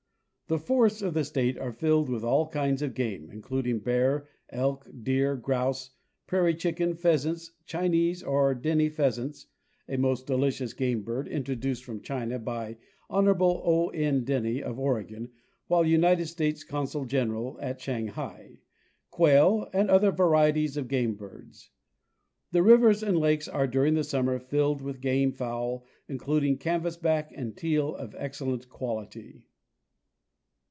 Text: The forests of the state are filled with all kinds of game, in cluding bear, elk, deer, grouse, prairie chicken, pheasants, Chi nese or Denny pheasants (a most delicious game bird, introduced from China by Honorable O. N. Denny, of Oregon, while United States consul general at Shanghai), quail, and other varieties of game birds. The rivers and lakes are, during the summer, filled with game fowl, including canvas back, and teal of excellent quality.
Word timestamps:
The 0.47 0.59
forests 0.59 1.01
of 1.01 1.13
the 1.13 1.23
state 1.23 1.57
are 1.57 1.71
filled 1.71 2.09
with 2.09 2.25
all 2.25 2.45
kinds 2.49 2.81
of 2.81 2.93
game, 2.93 3.29
in 3.31 3.41
cluding 3.41 3.81
bear, 3.81 4.27
elk, 4.49 4.85
deer, 5.01 5.37
grouse, 5.37 5.91
prairie 6.27 6.53
chicken, 6.55 6.93
pheasants, 6.93 7.53
Chi 7.71 7.87
nese 7.87 8.21
or 8.27 8.53
Denny 8.53 8.89
pheasants 8.89 9.47
(a 9.87 9.95
most 9.95 10.27
delicious 10.27 10.73
game 10.73 11.03
bird, 11.03 11.29
introduced 11.29 11.85
from 11.85 12.01
China 12.01 12.37
by 12.37 12.75
Honorable 13.09 13.61
O. 13.63 13.91
N. 13.91 14.25
Denny, 14.25 14.61
of 14.61 14.77
Oregon, 14.77 15.31
while 15.67 15.85
United 15.85 16.25
States 16.25 16.65
consul 16.65 17.05
general 17.05 17.57
at 17.61 17.79
Shanghai), 17.79 18.59
quail, 19.09 19.69
and 19.71 19.89
other 19.89 20.11
varieties 20.11 20.75
of 20.75 20.89
game 20.89 21.15
birds. 21.15 21.69
The 22.51 22.61
rivers 22.61 23.01
and 23.01 23.17
lakes 23.17 23.47
are, 23.47 23.67
during 23.67 23.93
the 23.93 24.03
summer, 24.03 24.37
filled 24.37 24.81
with 24.81 24.99
game 24.99 25.31
fowl, 25.31 25.85
including 26.09 26.57
canvas 26.57 26.97
back, 26.97 27.31
and 27.33 27.55
teal 27.55 27.95
of 27.95 28.13
excellent 28.17 28.67
quality. 28.67 29.47